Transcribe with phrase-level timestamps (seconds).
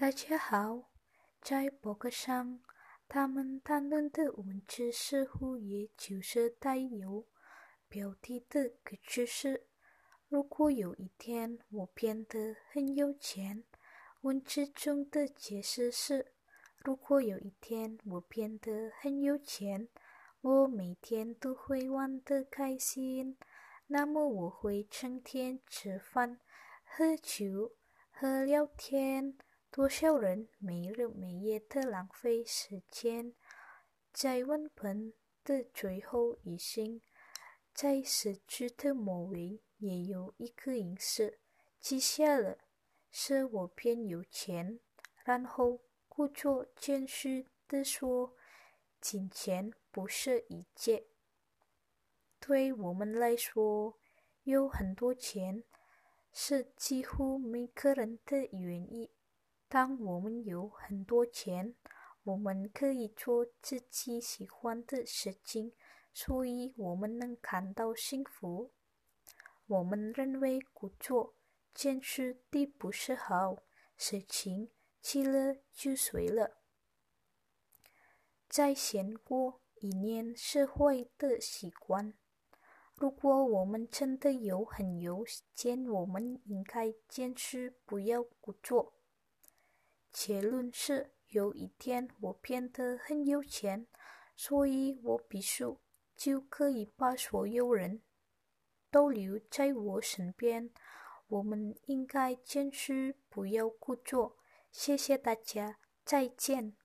[0.00, 0.90] 大家好，
[1.42, 2.62] 在博客上，
[3.06, 7.26] 他们谈论的文字似乎也就是带有
[7.86, 9.66] 标题的个句式。
[10.26, 13.62] 如果有一天我变得很有钱，
[14.22, 16.32] 文字中的解释是：
[16.78, 19.86] 如果有一天我变得很有钱，
[20.40, 23.36] 我每天都会玩得开心，
[23.88, 26.40] 那么我会成天吃饭、
[26.84, 27.72] 喝酒
[28.10, 29.36] 和聊天。
[29.72, 33.34] 多少人没日没夜的浪费时间，
[34.12, 35.12] 在文本
[35.44, 37.00] 的最后一行，
[37.72, 41.38] 在诗句的末尾也有一个隐式，
[41.78, 42.58] 记下了，
[43.12, 44.80] 是我变有钱，
[45.24, 48.34] 然后故作谦虚地说
[49.00, 51.06] ：“金钱不是一切。”
[52.40, 53.96] 对我们来说，
[54.42, 55.62] 有很多钱
[56.32, 59.12] 是几乎每个人的愿意。
[59.70, 61.76] 当我们有很多钱，
[62.24, 65.72] 我们可以做自己喜欢的事情，
[66.12, 68.72] 所以我们能感到幸福。
[69.68, 71.36] 我们认为故作
[71.72, 73.58] 坚持的不是好
[73.96, 76.58] 事情，去了就随了。
[78.48, 82.12] 在先过一年是坏的习惯。
[82.96, 85.24] 如果我们真的有很有
[85.54, 88.94] 钱，我们应该坚持不要故作。
[90.12, 93.86] 结论是，有一天我变得很有钱，
[94.34, 95.64] 所以我必须
[96.16, 98.02] 就可以把所有人
[98.90, 100.70] 都留在我身边。
[101.28, 104.36] 我们应该坚持不要故作。
[104.72, 106.76] 谢谢大家，再见。